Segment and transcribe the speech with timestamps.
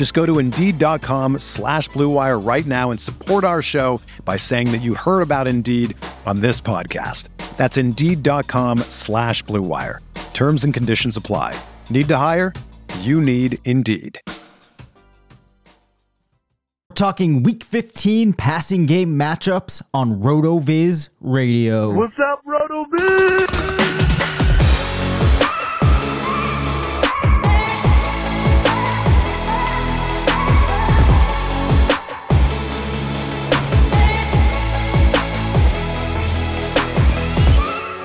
[0.00, 4.78] Just go to Indeed.com slash BlueWire right now and support our show by saying that
[4.78, 7.28] you heard about Indeed on this podcast.
[7.58, 9.98] That's Indeed.com slash BlueWire.
[10.32, 11.54] Terms and conditions apply.
[11.90, 12.54] Need to hire?
[13.00, 14.18] You need Indeed.
[16.88, 21.92] We're talking week 15 passing game matchups on RotoViz Radio.
[21.92, 23.99] What's up, RotoViz?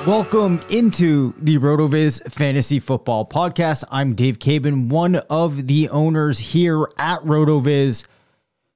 [0.06, 3.84] Welcome into the RotoViz Fantasy Football Podcast.
[3.89, 8.08] I'm Dave Caban, one of the owners here at RotoViz,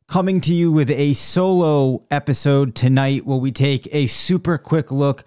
[0.07, 5.23] coming to you with a solo episode tonight where we take a super quick look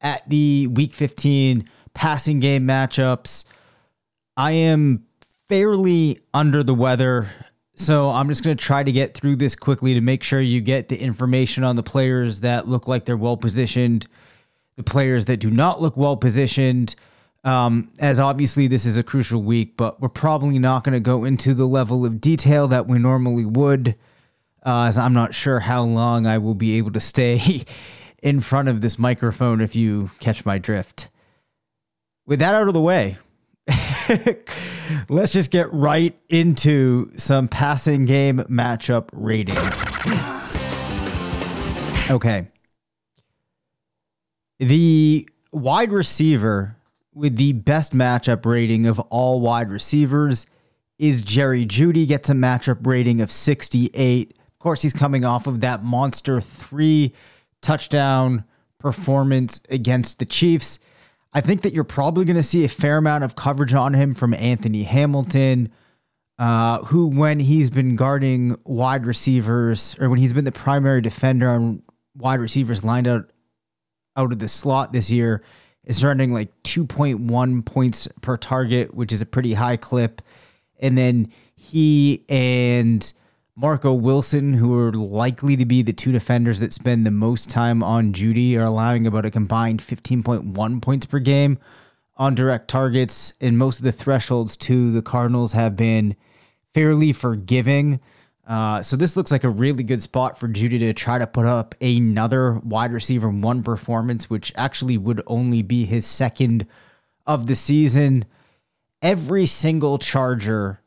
[0.00, 3.44] at the Week 15 passing game matchups.
[4.38, 5.04] I am
[5.50, 7.28] fairly under the weather,
[7.74, 10.62] so I'm just going to try to get through this quickly to make sure you
[10.62, 14.06] get the information on the players that look like they're well positioned
[14.76, 16.94] the players that do not look well positioned.
[17.44, 21.24] Um, as obviously this is a crucial week, but we're probably not going to go
[21.24, 23.96] into the level of detail that we normally would,
[24.64, 27.64] uh, as I'm not sure how long I will be able to stay
[28.22, 31.08] in front of this microphone if you catch my drift.
[32.26, 33.16] With that out of the way,
[35.08, 39.82] let's just get right into some passing game matchup ratings.
[42.10, 42.48] Okay.
[44.62, 46.76] The wide receiver
[47.12, 50.46] with the best matchup rating of all wide receivers
[51.00, 54.30] is Jerry Jeudy gets a matchup rating of 68.
[54.30, 57.12] Of course, he's coming off of that monster three
[57.60, 58.44] touchdown
[58.78, 60.78] performance against the Chiefs.
[61.32, 64.14] I think that you're probably going to see a fair amount of coverage on him
[64.14, 65.72] from Anthony Hamilton,
[66.38, 71.50] uh, who, when he's been guarding wide receivers or when he's been the primary defender
[71.50, 71.82] on
[72.14, 73.31] wide receivers lined out
[74.16, 75.42] out of the slot this year
[75.84, 80.22] is running like 2.1 points per target, which is a pretty high clip.
[80.78, 83.12] And then he and
[83.54, 87.82] Marco Wilson, who are likely to be the two defenders that spend the most time
[87.82, 91.58] on Jeudy, are allowing about a combined 15.1 points per game
[92.16, 93.34] on direct targets.
[93.40, 96.16] And most of the thresholds to the Cardinals have been
[96.72, 98.00] fairly forgiving.
[98.46, 101.46] Uh, so this looks like a really good spot for Jeudy to try to put
[101.46, 106.66] up another wide receiver one performance, which actually would only be his second
[107.26, 108.24] of the season.
[109.00, 110.80] Every single Charger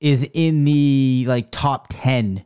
[0.00, 2.44] is in the like top 10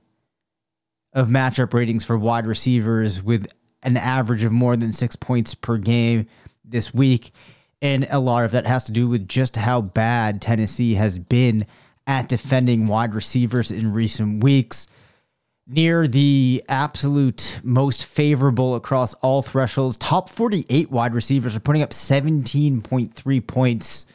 [1.12, 3.46] of matchup ratings for wide receivers with
[3.82, 6.26] an average of more than six points per game
[6.64, 7.32] this week.
[7.80, 11.66] And a lot of that has to do with just how bad Tennessee has been
[12.08, 14.88] at defending wide receivers in recent weeks.
[15.66, 21.90] Near the absolute most favorable across all thresholds, top 48 wide receivers are putting up
[21.90, 24.06] 17.3 points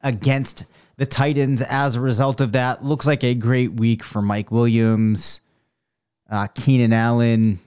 [0.00, 0.64] against
[0.96, 2.84] the Titans as a result of that.
[2.84, 5.40] Looks like a great week for Mike Williams,
[6.30, 7.58] uh, Keenan Allen,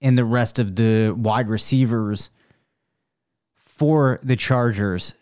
[0.00, 2.30] and the rest of the wide receivers
[3.56, 5.14] for the Chargers.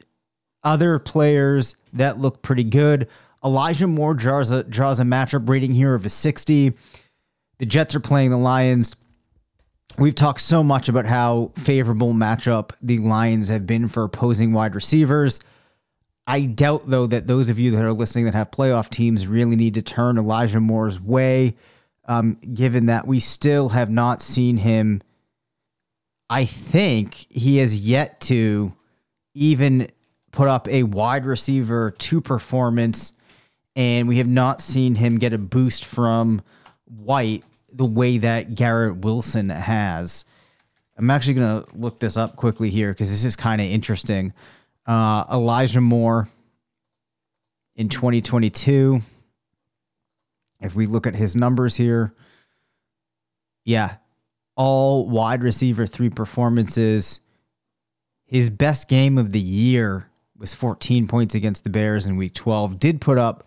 [0.62, 3.08] Other players that look pretty good.
[3.46, 6.72] Elijah Moore draws a, draws a matchup rating here of a 60.
[7.58, 8.96] The Jets are playing the Lions.
[9.96, 14.75] We've talked so much about how favorable matchup the Lions have been for opposing wide
[14.75, 15.38] receivers.
[16.26, 19.54] I doubt, though, that those of you that are listening that have playoff teams really
[19.54, 21.54] need to turn Elijah Moore's way,
[22.06, 25.02] um, given that we still have not seen him.
[26.28, 28.72] I think he has yet to
[29.34, 29.88] even
[30.32, 33.12] put up a wide receiver two performance
[33.76, 36.43] and we have not seen him get a boost from
[36.87, 40.25] White the way that Garrett Wilson has.
[40.96, 44.32] I'm actually going to look this up quickly here because this is kind of interesting.
[44.87, 46.28] Uh, Elijah Moore
[47.75, 49.02] in 2022.
[50.62, 52.14] If we look at his numbers here,
[53.64, 53.96] yeah,
[54.56, 57.20] all wide receiver three performances.
[58.25, 60.08] His best game of the year
[60.38, 62.78] was 14 points against the Bears in week 12.
[62.78, 63.46] Did put up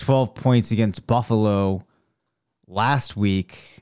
[0.00, 1.84] 12 points against Buffalo
[2.66, 3.78] last week,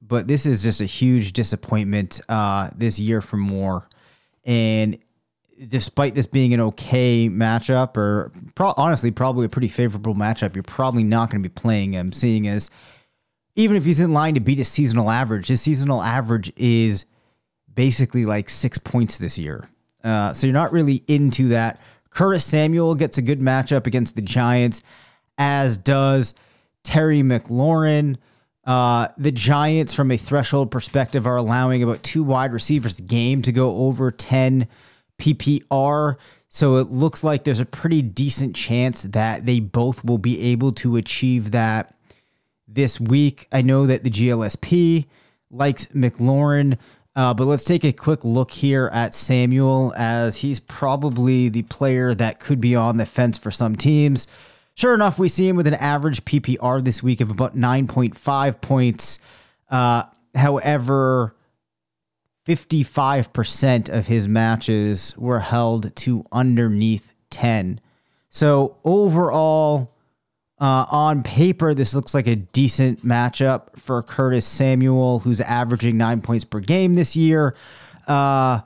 [0.00, 3.88] but this is just a huge disappointment uh, this year for Moore.
[4.44, 4.98] And
[5.66, 10.62] despite this being an okay matchup, or pro- honestly, probably a pretty favorable matchup, you're
[10.62, 12.70] probably not going to be playing him, seeing as
[13.56, 17.06] even if he's in line to beat his seasonal average, his seasonal average is
[17.74, 19.68] basically like six points this year.
[20.04, 21.80] Uh, so you're not really into that.
[22.10, 24.82] Curtis Samuel gets a good matchup against the Giants,
[25.38, 26.34] as does
[26.82, 28.16] Terry McLaurin.
[28.64, 33.40] Uh, the Giants, from a threshold perspective, are allowing about two wide receivers a game
[33.42, 34.68] to go over 10
[35.18, 36.16] PPR.
[36.50, 40.72] So it looks like there's a pretty decent chance that they both will be able
[40.72, 41.94] to achieve that
[42.66, 43.48] this week.
[43.52, 45.06] I know that the GLSP
[45.50, 46.78] likes McLaurin.
[47.16, 52.14] Uh, but let's take a quick look here at Samuel, as he's probably the player
[52.14, 54.28] that could be on the fence for some teams.
[54.78, 59.18] Sure enough, we see him with an average PPR this week of about 9.5 points.
[59.68, 60.04] Uh,
[60.36, 61.34] however,
[62.46, 67.80] 55% of his matches were held to underneath 10.
[68.28, 69.96] So overall,
[70.60, 76.20] uh, on paper, this looks like a decent matchup for Curtis Samuel, who's averaging nine
[76.20, 77.56] points per game this year.
[78.06, 78.60] Uh,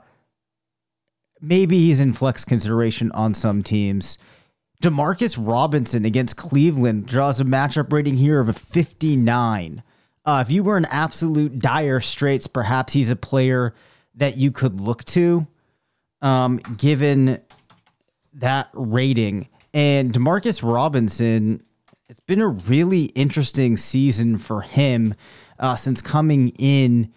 [1.41, 4.19] maybe he's in flex consideration on some teams.
[4.83, 9.81] Demarcus Robinson against Cleveland draws a matchup rating here of a 59.
[10.25, 13.73] Uh, if you were in absolute dire straits, perhaps he's a player
[14.15, 15.47] that you could look to,
[16.21, 17.39] um, given
[18.33, 19.47] that rating.
[19.73, 21.63] And Demarcus Robinson
[22.09, 25.15] it's been a really interesting season for him
[25.59, 27.11] uh, since coming in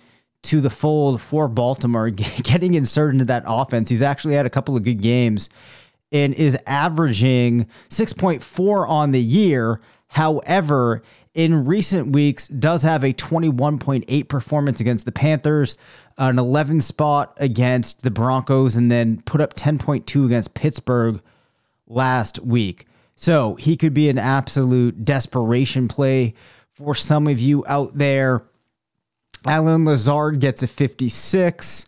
[0.44, 3.90] to the fold for Baltimore, getting inserted into that offense.
[3.90, 5.48] He's actually had a couple of good games
[6.12, 9.80] and is averaging 6.4 on the year.
[10.08, 11.02] However,
[11.34, 15.76] in recent weeks, does have a 21.8 performance against the Panthers,
[16.16, 21.20] an 11 spot against the Broncos, and then put up 10.2 against Pittsburgh
[21.86, 22.86] last week.
[23.16, 26.34] So he could be an absolute desperation play
[26.72, 28.44] for some of you out there.
[29.46, 31.86] Allen Lazard gets a 56.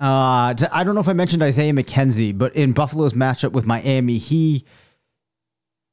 [0.00, 4.18] Uh, I don't know if I mentioned Isaiah McKenzie, but in Buffalo's matchup with Miami,
[4.18, 4.64] he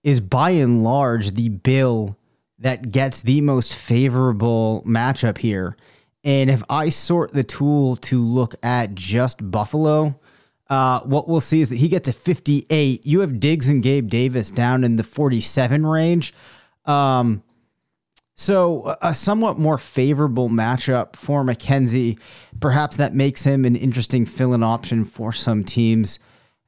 [0.04, 2.18] is by and large the bill
[2.60, 5.75] that gets the most favorable matchup here.
[6.24, 10.19] And if I sort the tool to look at just Buffalo,
[10.69, 13.06] uh, what we'll see is that he gets a 58.
[13.06, 16.34] You have Diggs and Gabe Davis down in the 47 range.
[16.86, 17.44] Um,
[18.36, 22.20] so a somewhat more favorable matchup for McKenzie.
[22.60, 26.20] Perhaps that makes him an interesting fill-in option for some teams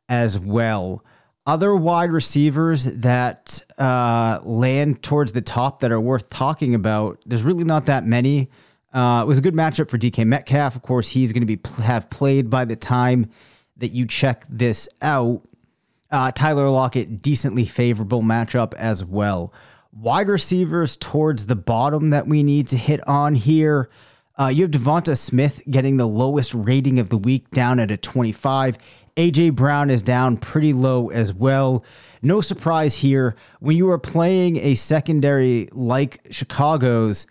[0.08, 1.04] as well.
[1.46, 7.20] Other wide receivers that uh, land towards the top that are worth talking about.
[7.26, 8.50] There's really not that many.
[8.94, 10.76] Uh, it was a good matchup for DK Metcalf.
[10.76, 13.30] Of course, he's going to be have played by the time
[13.78, 15.42] that you check this out.
[16.10, 19.54] Uh, Tyler Lockett, decently favorable matchup as well.
[20.00, 23.90] Wide receivers towards the bottom that we need to hit on here.
[24.40, 27.98] Uh, you have Devonta Smith getting the lowest rating of the week down at a
[27.98, 28.78] 25.
[29.16, 31.84] AJ Brown is down pretty low as well.
[32.22, 33.36] No surprise here.
[33.60, 37.26] When you are playing a secondary like Chicago's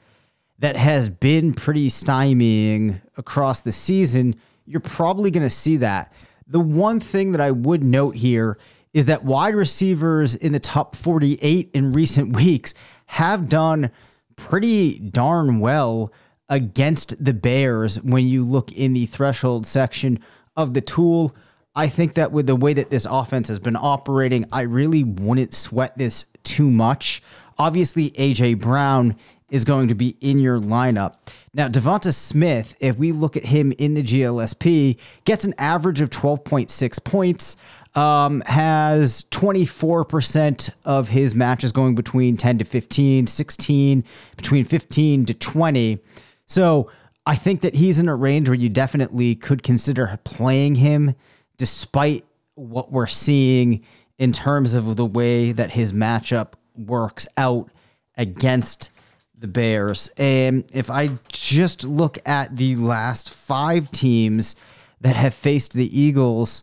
[0.58, 6.12] that has been pretty stymieing across the season, you're probably going to see that.
[6.48, 8.58] The one thing that I would note here
[8.96, 12.72] is that wide receivers in the top 48 in recent weeks
[13.04, 13.90] have done
[14.36, 16.10] pretty darn well
[16.48, 20.18] against the Bears when you look in the threshold section
[20.56, 21.36] of the tool.
[21.74, 25.52] I think that with the way that this offense has been operating, I really wouldn't
[25.52, 27.22] sweat this too much.
[27.58, 29.14] Obviously, AJ Brown
[29.50, 31.16] is going to be in your lineup.
[31.54, 36.10] Now, Devonta Smith, if we look at him in the GLSP, gets an average of
[36.10, 37.56] 12.6 points,
[37.96, 44.04] um, has 24% of his matches going between 10 to 15, 16,
[44.36, 45.98] between 15 to 20.
[46.44, 46.90] So
[47.24, 51.14] I think that he's in a range where you definitely could consider playing him
[51.56, 52.24] despite
[52.54, 53.82] what we're seeing
[54.18, 57.70] in terms of the way that his matchup works out
[58.16, 58.90] against
[59.38, 60.08] the Bears.
[60.16, 64.56] And if I just look at the last five teams
[65.00, 66.62] that have faced the Eagles,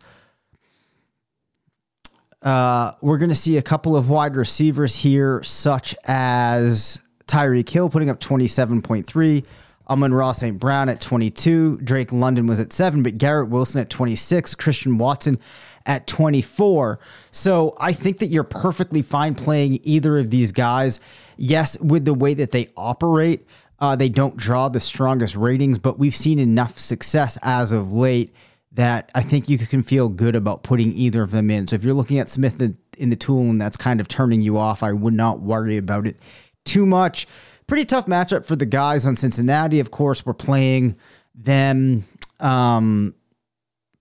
[2.43, 7.89] uh, we're going to see a couple of wide receivers here, such as Tyreek Hill
[7.89, 9.45] putting up 27.3.
[9.89, 10.57] Amon-Ra St.
[10.57, 11.77] Brown at 22.
[11.83, 14.55] Drake London was at 7, but Garrett Wilson at 26.
[14.55, 15.39] Christian Watson
[15.85, 16.99] at 24.
[17.31, 20.99] So I think that you're perfectly fine playing either of these guys.
[21.37, 23.45] Yes, with the way that they operate,
[23.79, 28.33] uh, they don't draw the strongest ratings, but we've seen enough success as of late
[28.73, 31.67] that I think you can feel good about putting either of them in.
[31.67, 32.59] So if you're looking at Smith
[32.97, 36.07] in the tool and that's kind of turning you off, I would not worry about
[36.07, 36.17] it
[36.65, 37.27] too much.
[37.67, 39.79] Pretty tough matchup for the guys on Cincinnati.
[39.79, 40.95] Of course, we're playing
[41.35, 42.03] them
[42.39, 43.15] um,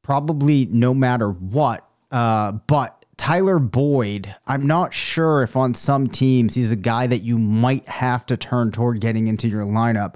[0.03, 1.87] probably no matter what.
[2.11, 7.23] Uh, but Tyler Boyd, I'm not sure if on some teams he's a guy that
[7.23, 10.15] you might have to turn toward getting into your lineup.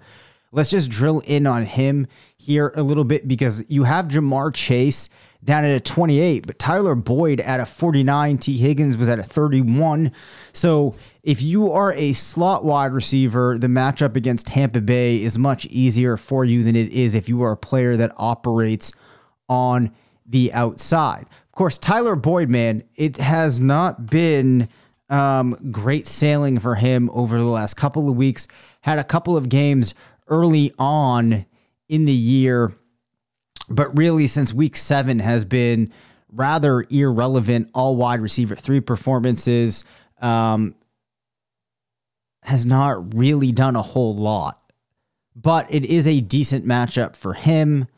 [0.52, 5.08] Let's just drill in on him here a little bit because you have Ja'Marr Chase
[5.44, 8.38] down at a 28, but Tyler Boyd at a 49.
[8.38, 10.12] Tee Higgins was at a 31.
[10.52, 15.66] So if you are a slot wide receiver, the matchup against Tampa Bay is much
[15.66, 18.92] easier for you than it is if you are a player that operates
[19.48, 19.92] on
[20.26, 21.22] the outside.
[21.22, 24.68] Of course, Tyler Boyd, man, it has not been
[25.08, 28.48] um, great sailing for him over the last couple of weeks.
[28.80, 29.94] Had a couple of games
[30.28, 31.46] early on
[31.88, 32.74] in the year,
[33.68, 35.92] but really since week seven has been
[36.30, 37.70] rather irrelevant.
[37.74, 39.84] All wide receiver three performances
[40.20, 40.74] um,
[42.42, 44.60] has not really done a whole lot,
[45.34, 47.88] but it is a decent matchup for him.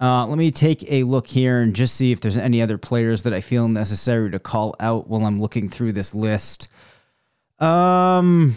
[0.00, 3.22] Uh, let me take a look here and just see if there's any other players
[3.22, 6.66] that I feel necessary to call out while I'm looking through this list.
[7.60, 8.56] Um,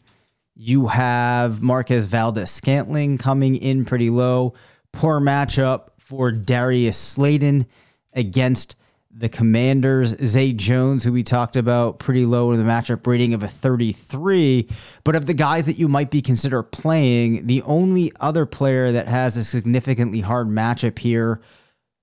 [0.63, 4.53] You have Marquez Valdes-Scantling coming in pretty low.
[4.91, 7.65] Poor matchup for Darius Slayton
[8.13, 8.75] against
[9.09, 10.15] the Commanders.
[10.23, 14.69] Zay Jones, who we talked about, pretty low in the matchup rating of a 33.
[15.03, 19.07] But of the guys that you might be consider playing, the only other player that
[19.07, 21.41] has a significantly hard matchup here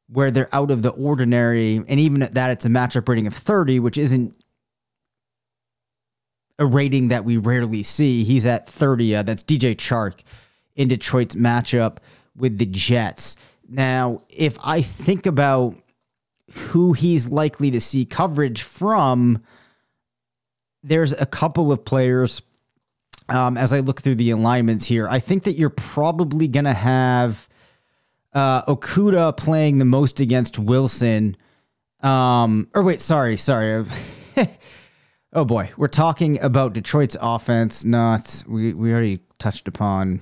[0.08, 3.34] where they're out of the ordinary, and even at that, it's a matchup rating of
[3.34, 4.34] 30, which isn't
[6.58, 8.24] a rating that we rarely see.
[8.24, 9.16] He's at 30.
[9.16, 10.20] Uh, that's DJ Chark
[10.74, 11.98] in Detroit's matchup
[12.36, 13.36] with the Jets.
[13.68, 15.76] Now, if I think about
[16.52, 19.42] who he's likely to see coverage from,
[20.82, 22.42] there's a couple of players.
[23.28, 26.72] Um, as I look through the alignments here, I think that you're probably going to
[26.72, 27.46] have
[28.32, 31.36] uh, Okudah playing the most against Wilson.
[32.00, 33.84] Um, or wait, sorry, sorry.
[35.32, 40.20] Oh boy, we're talking about Detroit's offense, not we we already touched upon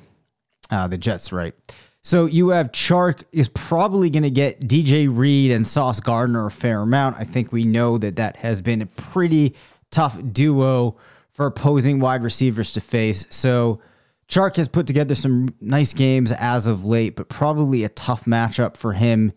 [0.71, 1.55] uh, the Jets, right?
[2.03, 6.51] So you have Chark is probably going to get DJ Reed and Sauce Gardner a
[6.51, 7.17] fair amount.
[7.19, 9.55] I think we know that that has been a pretty
[9.91, 10.97] tough duo
[11.33, 13.27] for opposing wide receivers to face.
[13.31, 13.81] So
[14.29, 18.77] Chark has put together some nice games as of late, but probably a tough matchup
[18.77, 19.33] for him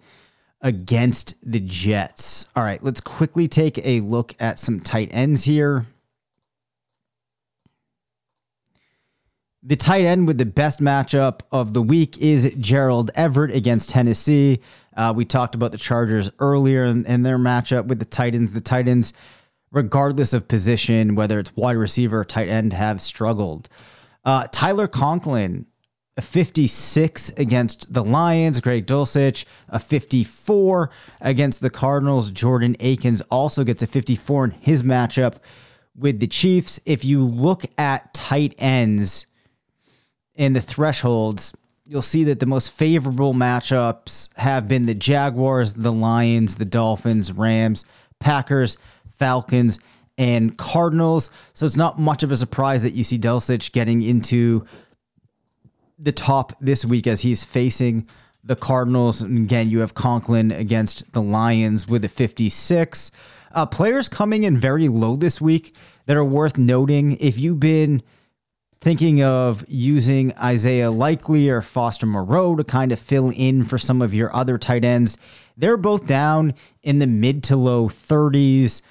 [0.61, 2.47] against the Jets.
[2.55, 5.85] All right, let's quickly take a look at some tight ends here.
[9.61, 14.61] The tight end with the best matchup of the week is Gerald Everett against Tennessee.
[14.95, 18.53] Uh, we talked about the Chargers earlier in, their matchup with the Titans.
[18.53, 19.11] The Titans,
[19.71, 23.67] regardless of position, whether it's wide receiver or tight end, have struggled.
[24.23, 25.65] Uh, Tyler Conklin,
[26.19, 28.59] a 56 against the Lions.
[28.59, 30.89] Greg Dulcich, a 54
[31.21, 32.29] against the Cardinals.
[32.29, 35.35] Jordan Akins also gets a 54 in his matchup
[35.95, 36.77] with the Chiefs.
[36.85, 39.27] If you look at tight ends,
[40.35, 41.53] in the thresholds,
[41.85, 47.31] you'll see that the most favorable matchups have been the Jaguars, the Lions, the Dolphins,
[47.31, 47.85] Rams,
[48.19, 48.77] Packers,
[49.17, 49.79] Falcons,
[50.17, 51.31] and Cardinals.
[51.53, 54.65] So it's not much of a surprise that you see Dulcich getting into
[55.99, 58.07] the top this week as he's facing
[58.43, 59.21] the Cardinals.
[59.21, 63.11] And again, you have Conklin against the Lions with a 56.
[63.51, 65.75] Uh, players coming in very low this week
[66.05, 67.17] that are worth noting.
[67.17, 68.01] If you've been
[68.81, 74.01] thinking of using Isaiah Likely or Foster Moreau to kind of fill in for some
[74.01, 75.17] of your other tight ends.
[75.57, 78.81] They're both down in the mid to low 30s,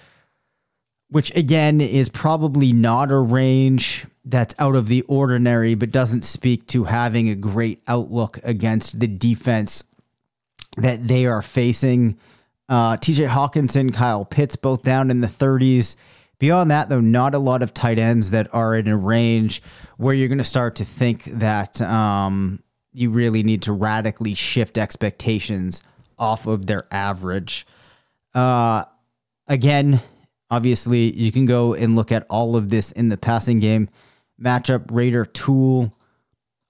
[1.08, 6.66] which again is probably not a range that's out of the ordinary, but doesn't speak
[6.68, 9.82] to having a great outlook against the defense
[10.76, 12.18] that they are facing.
[12.68, 15.96] Uh, TJ Hockenson, Kyle Pitts, both down in the 30s.
[16.38, 19.62] Beyond that, though, not a lot of tight ends that are in a range
[19.96, 24.76] where you're going to start to think that um, you really need to radically shift
[24.76, 25.82] expectations
[26.18, 27.66] off of their average.
[28.34, 28.84] Uh,
[29.46, 30.02] again,
[30.50, 33.88] obviously, you can go and look at all of this in the passing game
[34.42, 35.94] matchup Rater tool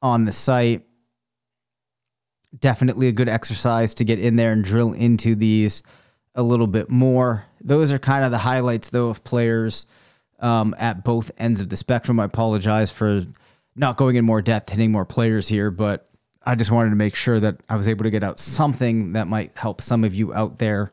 [0.02, 0.84] on the site.
[2.58, 5.82] Definitely a good exercise to get in there and drill into these
[6.34, 7.44] a little bit more.
[7.60, 9.86] Those are kind of the highlights, though, of players
[10.40, 12.20] um, at both ends of the spectrum.
[12.20, 13.24] I apologize for
[13.76, 16.08] not going in more depth, hitting more players here, but
[16.44, 19.28] I just wanted to make sure that I was able to get out something that
[19.28, 20.92] might help some of you out there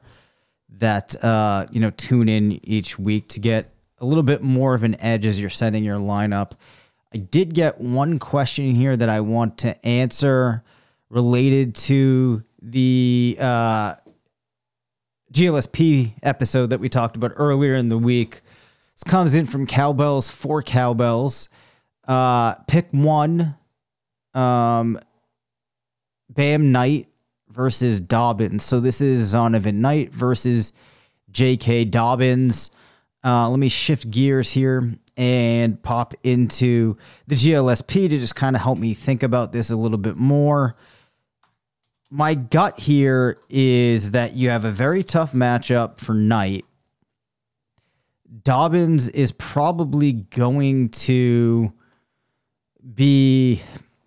[0.80, 4.84] that uh, you know tune in each week to get a little bit more of
[4.84, 6.51] an edge as you're setting your lineup.
[7.13, 10.63] I did get one question here that I want to answer
[11.10, 13.95] related to the uh,
[15.31, 18.41] GLSP episode that we talked about earlier in the week.
[18.95, 21.49] This comes in from Cowbells for Cowbells.
[22.08, 23.55] Uh, pick one.
[24.34, 24.99] Um,
[26.29, 27.08] Bam Knight
[27.49, 28.63] versus Dobbins.
[28.63, 30.73] So this is Zonovan Knight versus
[31.31, 31.86] J.K.
[31.86, 32.71] Dobbins.
[33.25, 38.61] Uh, let me shift gears here and pop into the GLSP to just kind of
[38.61, 40.75] help me think about this a little bit more
[42.09, 46.65] my gut here is that you have a very tough matchup for Knight.
[48.43, 51.73] Dobbins is probably going to
[52.93, 53.61] be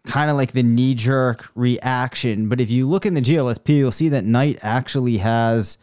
[0.07, 2.49] kind of like the knee jerk reaction.
[2.49, 5.77] But if you look in the GLSP, you'll see that Knight actually has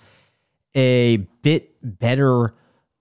[0.73, 2.55] a bit better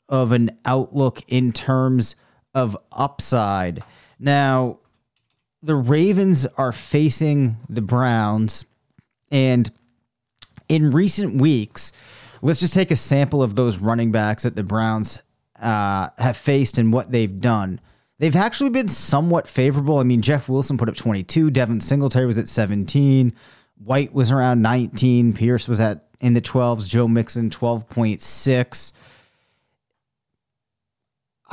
[0.08, 2.16] of an outlook in terms
[2.54, 3.82] of upside.
[4.18, 4.78] Now,
[5.62, 8.64] the Ravens are facing the Browns
[9.30, 9.70] and
[10.68, 11.92] in recent weeks,
[12.42, 15.22] let's just take a sample of those running backs that the Browns
[15.60, 17.80] uh, have faced and what they've done.
[18.18, 19.98] They've actually been somewhat favorable.
[19.98, 23.32] I mean, Jeff Wilson put up 22, Devin Singletary was at 17,
[23.84, 28.92] White was around 19, Pierce was at in the 12s, Joe Mixon 12.6.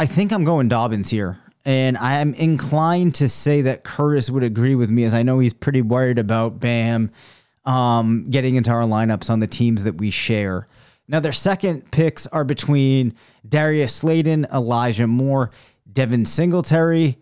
[0.01, 1.37] I think I'm going Dobbins here.
[1.63, 5.37] And I am inclined to say that Curtis would agree with me, as I know
[5.37, 7.11] he's pretty worried about Bam
[7.65, 10.67] um, getting into our lineups on the teams that we share.
[11.07, 13.13] Now, their second picks are between
[13.47, 15.51] Darius Slayton, Elijah Moore,
[15.93, 17.19] Devin Singletary.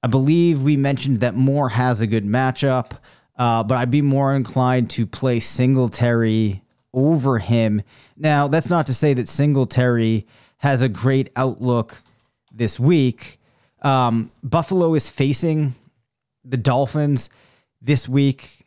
[0.00, 2.98] I believe we mentioned that Moore has a good matchup,
[3.36, 7.82] uh, but I'd be more inclined to play Singletary over him.
[8.16, 10.28] Now, that's not to say that Singletary
[10.64, 12.00] has a great outlook
[12.50, 13.38] this week.
[13.82, 15.74] Um, Buffalo is facing
[16.42, 17.28] the Dolphins
[17.82, 18.64] this week.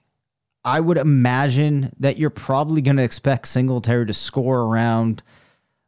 [0.64, 5.24] I would imagine that you're probably going to expect Singletary to score around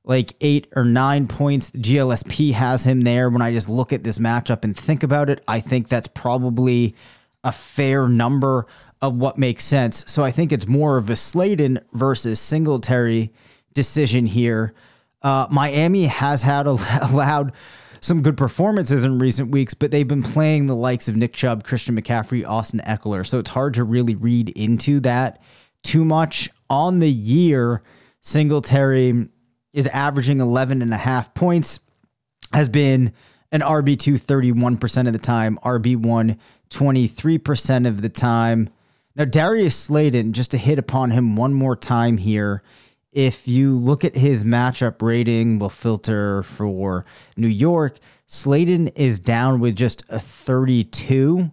[0.03, 1.69] like eight or nine points.
[1.69, 3.29] GLSP has him there.
[3.29, 6.95] When I just look at this matchup and think about it, I think that's probably
[7.43, 8.65] a fair number
[8.99, 10.05] of what makes sense.
[10.07, 13.31] So I think it's more of a Slayton versus Singletary
[13.75, 14.73] decision here.
[15.21, 16.71] Uh, Miami has had a,
[17.11, 17.53] allowed
[18.01, 21.63] some good performances in recent weeks, but they've been playing the likes of Nick Chubb,
[21.63, 23.25] Christian McCaffrey, Austin Ekeler.
[23.25, 25.41] So it's hard to really read into that
[25.83, 26.49] too much.
[26.69, 27.81] On the year,
[28.21, 29.27] Singletary
[29.73, 31.79] is averaging 11 and a half points,
[32.53, 33.13] has been
[33.51, 36.37] an RB2 31% of the time, RB1
[36.69, 38.69] 23% of the time.
[39.15, 42.63] Now, Darius Slayton, just to hit upon him one more time here,
[43.11, 47.97] if you look at his matchup rating, we'll filter for New York.
[48.27, 51.49] Slayton is down with just a 32.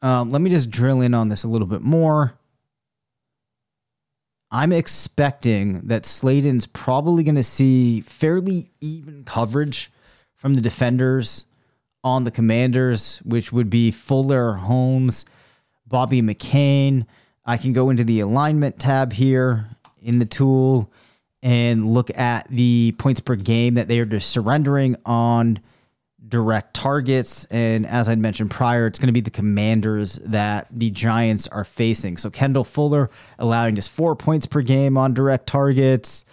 [0.00, 2.38] Um, let me just drill in on this a little bit more.
[4.50, 9.90] I'm expecting that Slayton's probably going to see fairly even coverage
[10.36, 11.44] from the defenders
[12.02, 15.24] on the commanders, which would be Fuller, Holmes,
[15.86, 17.04] Bobby McCain.
[17.44, 20.90] I can go into the alignment tab here in the tool
[21.42, 25.58] and look at the points per game that they are just surrendering on
[26.26, 27.44] direct targets.
[27.46, 31.64] And as I mentioned prior, it's going to be the commanders that the Giants are
[31.64, 32.16] facing.
[32.16, 36.24] So Kendall Fuller allowing just four points per game on direct targets.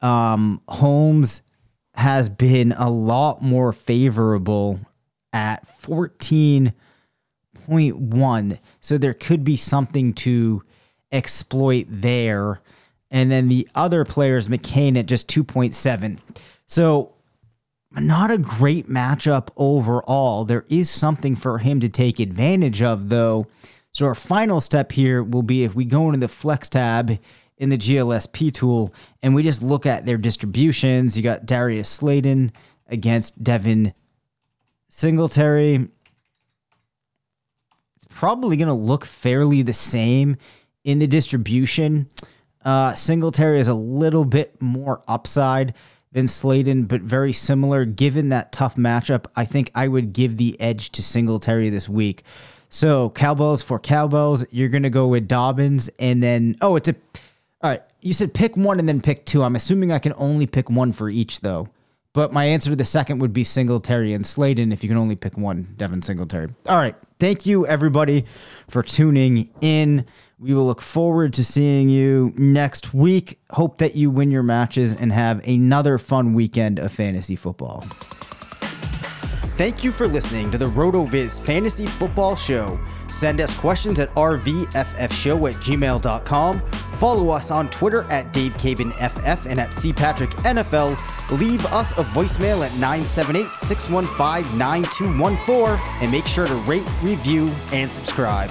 [0.00, 1.42] Um, Holmes
[1.94, 4.80] has been a lot more favorable
[5.32, 8.58] at 14.1.
[8.80, 10.64] So there could be something to
[11.12, 12.60] exploit there.
[13.10, 16.18] And then the other players, McCain at just 2.7.
[16.66, 17.14] So
[17.92, 20.44] not a great matchup overall.
[20.44, 23.46] There is something for him to take advantage of, though.
[23.92, 27.18] So our final step here will be if we go into the flex tab
[27.56, 31.16] in the GLSP tool and we just look at their distributions.
[31.16, 32.52] You got Darius Slayton
[32.86, 33.94] against Devin
[34.88, 35.88] Singletary.
[37.96, 40.36] It's probably going to look fairly the same
[40.84, 42.08] in the distribution.
[42.64, 45.74] Uh, Singletary is a little bit more upside
[46.12, 47.84] than Slayton, but very similar.
[47.84, 52.24] Given that tough matchup, I think I would give the edge to Singletary this week.
[52.70, 56.94] So cowbells for cowbells, you're gonna go with Dobbins, and then oh, it's a
[57.60, 57.82] all right.
[58.00, 59.42] You said pick one and then pick two.
[59.42, 61.68] I'm assuming I can only pick one for each though.
[62.12, 65.16] But my answer to the second would be Singletary and Slayton if you can only
[65.16, 66.48] pick one, Devin Singletary.
[66.68, 66.96] All right.
[67.20, 68.24] Thank you everybody
[68.68, 70.06] for tuning in.
[70.40, 73.40] We will look forward to seeing you next week.
[73.50, 77.80] Hope that you win your matches and have another fun weekend of fantasy football.
[79.56, 82.78] Thank you for listening to the RotoViz Fantasy Football Show.
[83.08, 86.60] Send us questions at rvffshow at gmail.com.
[86.98, 91.36] Follow us on Twitter at DaveCabinFF and at CPatrickNFL.
[91.36, 97.90] Leave us a voicemail at 978 615 9214 and make sure to rate, review, and
[97.90, 98.50] subscribe.